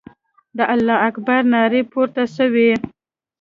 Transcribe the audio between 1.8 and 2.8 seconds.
پورته سوې.